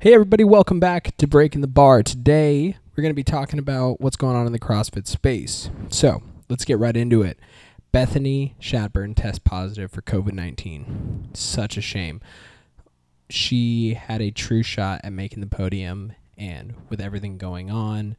[0.00, 2.04] Hey, everybody, welcome back to Breaking the Bar.
[2.04, 5.70] Today, we're going to be talking about what's going on in the CrossFit space.
[5.88, 7.36] So, let's get right into it.
[7.90, 11.30] Bethany Shadburne test positive for COVID 19.
[11.34, 12.20] Such a shame.
[13.28, 18.14] She had a true shot at making the podium, and with everything going on,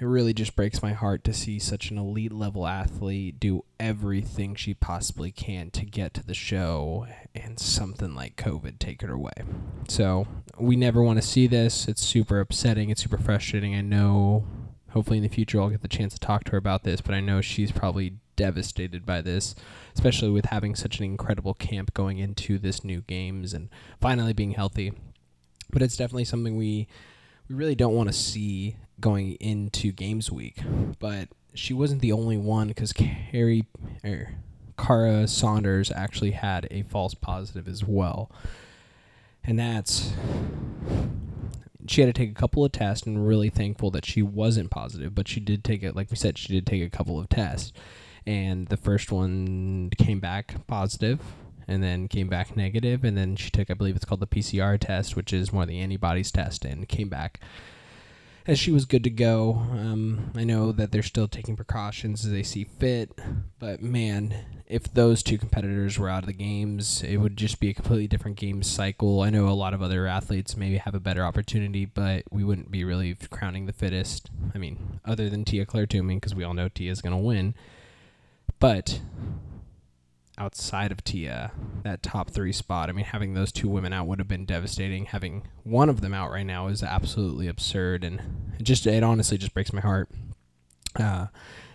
[0.00, 4.54] it really just breaks my heart to see such an elite level athlete do everything
[4.54, 9.32] she possibly can to get to the show and something like COVID take it away.
[9.88, 10.26] So
[10.58, 11.86] we never want to see this.
[11.86, 12.88] It's super upsetting.
[12.88, 13.74] It's super frustrating.
[13.74, 14.46] I know
[14.92, 17.14] hopefully in the future I'll get the chance to talk to her about this, but
[17.14, 19.54] I know she's probably devastated by this,
[19.94, 23.68] especially with having such an incredible camp going into this new games and
[24.00, 24.94] finally being healthy.
[25.70, 26.88] But it's definitely something we
[27.50, 30.58] we really don't want to see going into games week.
[31.00, 33.66] But she wasn't the only one because Carrie
[34.04, 34.36] er,
[34.78, 38.30] Kara Saunders actually had a false positive as well.
[39.42, 40.12] And that's
[41.88, 45.12] she had to take a couple of tests and really thankful that she wasn't positive,
[45.12, 47.72] but she did take it like we said, she did take a couple of tests.
[48.26, 51.18] And the first one came back positive
[51.70, 54.78] and then came back negative and then she took I believe it's called the PCR
[54.78, 57.40] test, which is more the antibodies test and came back
[58.46, 59.52] as she was good to go.
[59.70, 63.16] Um, I know that they're still taking precautions as they see fit,
[63.58, 64.34] but man,
[64.66, 68.08] if those two competitors were out of the games, it would just be a completely
[68.08, 69.20] different game cycle.
[69.20, 72.70] I know a lot of other athletes maybe have a better opportunity, but we wouldn't
[72.70, 74.30] be really crowning the fittest.
[74.54, 77.18] I mean, other than Tia Claire Toomey, because we all know Tia is going to
[77.18, 77.54] win.
[78.58, 79.00] But
[80.40, 81.52] outside of Tia,
[81.84, 82.88] that top three spot.
[82.88, 85.04] I mean, having those two women out would have been devastating.
[85.04, 88.20] Having one of them out right now is absolutely absurd, and
[88.58, 90.08] it just it honestly just breaks my heart.
[90.98, 91.26] Uh,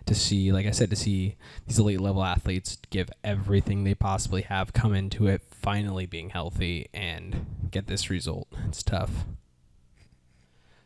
[0.06, 4.44] to see, like I said, to see these elite level athletes give everything they possibly
[4.44, 8.48] have, come into it, finally being healthy, and get this result.
[8.68, 9.26] It's tough.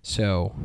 [0.01, 0.55] So,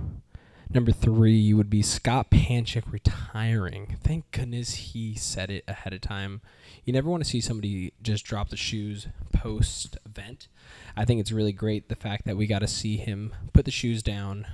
[0.74, 3.96] Number three would be Scott Panchik retiring.
[4.02, 6.40] Thank goodness he said it ahead of time.
[6.84, 10.48] You never want to see somebody just drop the shoes post event.
[10.96, 13.70] I think it's really great the fact that we got to see him put the
[13.70, 14.48] shoes down.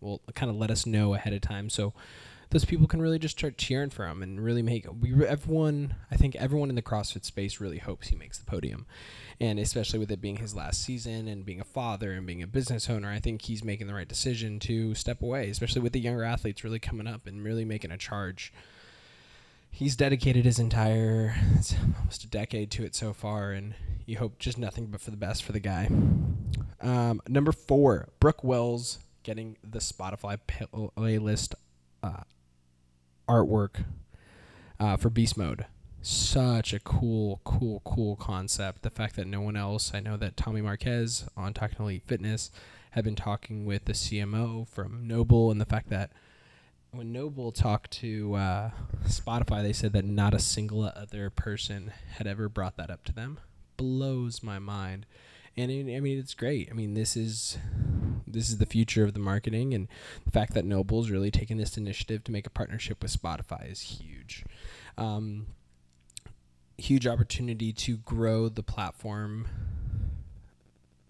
[0.00, 1.68] Well, kind of let us know ahead of time.
[1.68, 1.92] So
[2.50, 6.16] those people can really just start cheering for him and really make we everyone I
[6.16, 8.86] think everyone in the CrossFit space really hopes he makes the podium.
[9.40, 12.46] And especially with it being his last season and being a father and being a
[12.46, 16.00] business owner, I think he's making the right decision to step away, especially with the
[16.00, 18.52] younger athletes really coming up and really making a charge.
[19.70, 21.36] He's dedicated his entire
[21.98, 23.74] almost a decade to it so far and
[24.06, 25.88] you hope just nothing but for the best for the guy.
[26.80, 31.54] Um, number four, Brooke Wells getting the Spotify playlist
[32.02, 32.22] uh,
[33.28, 33.84] artwork
[34.80, 35.66] uh, for Beast Mode.
[36.00, 38.82] Such a cool, cool, cool concept.
[38.82, 42.50] The fact that no one else, I know that Tommy Marquez on Talking Elite Fitness
[42.92, 46.10] had been talking with the CMO from NOBULL, and the fact that
[46.90, 48.70] when NOBULL talked to uh,
[49.04, 53.12] Spotify, they said that not a single other person had ever brought that up to
[53.12, 53.38] them.
[53.76, 55.06] Blows my mind.
[55.56, 56.68] And it, I mean, it's great.
[56.70, 57.58] I mean, this is
[58.26, 59.88] this is the future of the marketing, and
[60.24, 63.80] the fact that NOBULL's really taken this initiative to make a partnership with Spotify is
[63.80, 64.44] huge.
[64.96, 65.46] Um,
[66.78, 69.48] huge opportunity to grow the platform,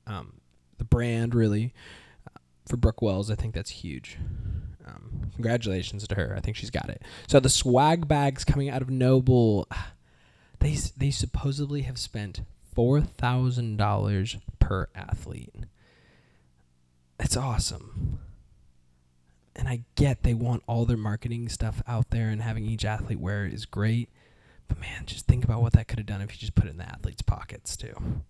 [0.07, 0.41] um,
[0.79, 1.75] the brand really.
[2.27, 4.19] Uh, for Brooke Wells, I think that's huge.
[4.87, 6.35] Um, congratulations to her.
[6.37, 7.03] I think she's got it.
[7.27, 9.69] So the swag bags coming out of NOBULL,
[10.61, 12.41] they they supposedly have spent
[12.75, 15.55] four thousand dollars per athlete.
[17.19, 18.21] It's awesome.
[19.57, 23.19] And I get they want all their marketing stuff out there and having each athlete
[23.19, 24.09] wear it is great.
[24.69, 26.71] But man, just think about what that could have done if you just put it
[26.71, 28.23] in the athlete's pockets too.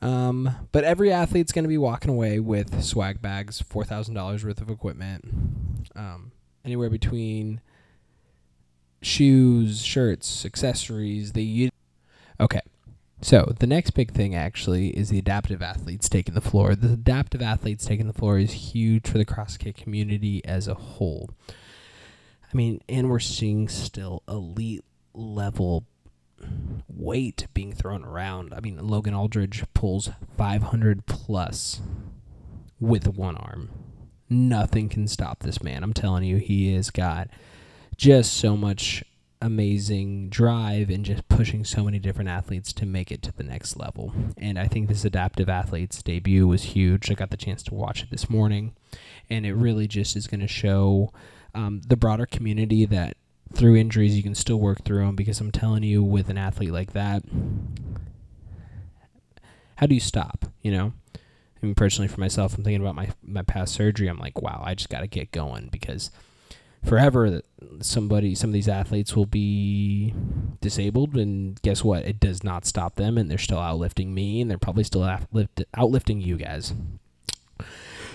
[0.00, 4.44] Um, but every athlete's going to be walking away with swag bags, four thousand dollars
[4.44, 5.24] worth of equipment,
[5.94, 6.32] um,
[6.64, 7.60] anywhere between
[9.02, 11.32] shoes, shirts, accessories.
[11.32, 11.70] They
[12.40, 12.60] okay.
[13.20, 16.74] So the next big thing actually is the adaptive athletes taking the floor.
[16.74, 21.30] The adaptive athletes taking the floor is huge for the CrossFit community as a whole.
[22.42, 25.84] I mean, and we're seeing still elite level
[26.88, 28.54] weight being thrown around.
[28.54, 31.80] I mean, Logan Aldridge pulls 500 plus
[32.80, 33.70] with one arm.
[34.30, 35.82] Nothing can stop this man.
[35.82, 37.28] I'm telling you, he has got
[37.96, 39.02] just so much
[39.40, 43.76] amazing drive and just pushing so many different athletes to make it to the next
[43.76, 44.12] level.
[44.36, 47.10] And I think this adaptive athlete's debut was huge.
[47.10, 48.74] I got the chance to watch it this morning,
[49.30, 51.12] and it really just is going to show
[51.54, 53.16] um, the broader community that
[53.52, 55.16] through injuries you can still work through them.
[55.16, 57.22] Because I'm telling you, with an athlete like that,
[59.76, 60.46] how do you stop?
[60.62, 60.92] You know,
[61.62, 64.08] I mean, personally for myself, I'm thinking about my my past surgery.
[64.08, 66.10] I'm like, wow, I just got to get going because
[66.88, 67.44] forever that
[67.80, 70.14] somebody some of these athletes will be
[70.60, 72.04] disabled and guess what?
[72.04, 75.64] It does not stop them and they're still outlifting me and they're probably still outlift,
[75.76, 76.72] outlifting you guys.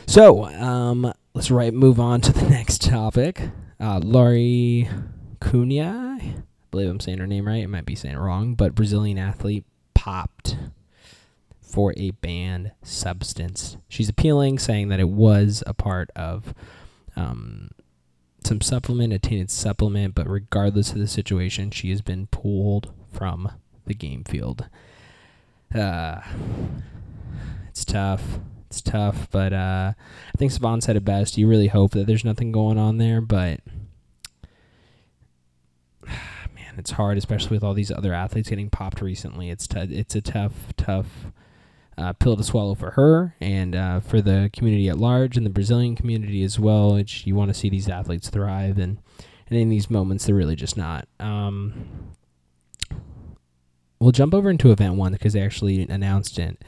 [0.05, 3.41] So um, let's right move on to the next topic.
[3.79, 4.87] Uh, laurie
[5.41, 6.35] cunha i
[6.71, 7.63] believe i'm saying her name right.
[7.63, 10.55] I might be saying it wrong but brazilian athlete popped
[11.73, 13.77] for a banned substance.
[13.89, 16.53] She's appealing saying that it was a part of
[17.15, 17.71] um,
[18.47, 23.51] some supplement, a tainted supplement, but regardless of the situation, she has been pulled from
[23.85, 24.67] the game field.
[25.73, 26.21] Uh,
[27.69, 28.39] it's tough.
[28.67, 31.37] It's tough, but uh, I think Sevan said it best.
[31.37, 33.59] You really hope that there's nothing going on there, but
[36.07, 39.49] man, it's hard, especially with all these other athletes getting popped recently.
[39.51, 41.27] It's t- it's a tough, tough
[41.97, 45.49] uh, pill to swallow for her and uh, for the community at large and the
[45.49, 46.95] Brazilian community as well.
[46.95, 48.99] It's, you want to see these athletes thrive, and,
[49.49, 51.07] and in these moments, they're really just not.
[51.19, 52.13] Um,
[53.99, 56.63] we'll jump over into event one because they actually announced it.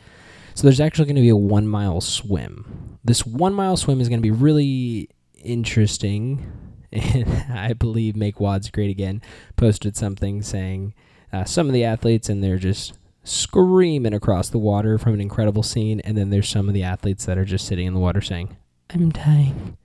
[0.53, 2.97] So there's actually going to be a one mile swim.
[3.03, 5.09] This one mile swim is going to be really
[5.43, 6.51] interesting.
[6.91, 9.21] And I believe Make Wads Great Again
[9.57, 10.93] posted something saying
[11.33, 12.93] uh, some of the athletes and they're just
[13.25, 17.25] screaming across the water from an incredible scene, and then there's some of the athletes
[17.25, 18.55] that are just sitting in the water saying,
[18.91, 19.75] "I'm dying,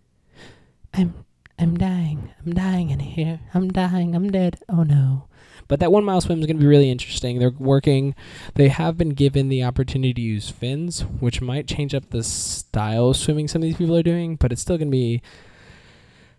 [0.95, 1.15] I'm
[1.59, 4.61] I'm dying, I'm dying in here, I'm dying, I'm dead.
[4.69, 5.25] Oh no."
[5.69, 7.39] But that one mile swim is going to be really interesting.
[7.39, 8.15] They're working.
[8.55, 13.11] They have been given the opportunity to use fins, which might change up the style
[13.11, 15.23] of swimming some of these people are doing, but it's still going to be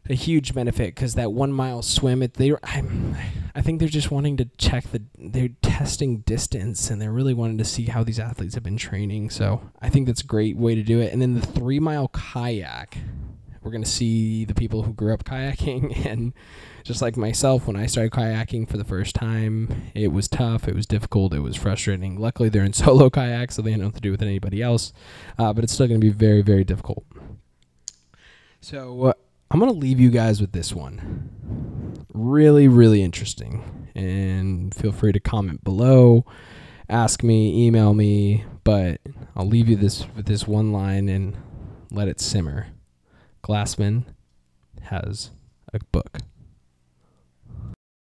[0.10, 3.16] a huge benefit because that one mile swim, it they I'm,
[3.56, 7.58] I think they're just wanting to check the they're testing distance and they're really wanting
[7.60, 9.30] to see how these athletes have been training.
[9.30, 11.14] So I think that's a great way to do it.
[11.14, 12.98] And then the three mile kayak,
[13.62, 16.34] we're gonna see the people who grew up kayaking and
[16.84, 20.74] just like myself when I started kayaking for the first time, it was tough, it
[20.74, 22.20] was difficult, it was frustrating.
[22.20, 24.94] Luckily they're in solo kayak, so they don't have to do it with anybody else,
[25.38, 27.06] uh, but it's still gonna be very very difficult.
[28.62, 29.04] So.
[29.04, 29.14] Uh,
[29.52, 32.06] I'm going to leave you guys with this one.
[32.14, 33.90] Really, really interesting.
[33.94, 36.26] And feel free to comment below,
[36.88, 39.02] ask me, email me, but
[39.36, 41.36] I'll leave you this with this one line and
[41.92, 42.68] let it simmer.
[43.44, 44.06] Glassman
[44.84, 45.32] has
[45.74, 46.20] a book.